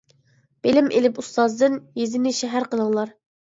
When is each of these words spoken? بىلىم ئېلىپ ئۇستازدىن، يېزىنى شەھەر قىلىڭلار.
بىلىم 0.67 0.89
ئېلىپ 0.95 1.21
ئۇستازدىن، 1.23 1.77
يېزىنى 2.03 2.35
شەھەر 2.41 2.69
قىلىڭلار. 2.75 3.17